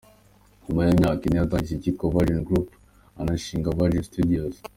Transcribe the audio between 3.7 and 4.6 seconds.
Virgin Studios.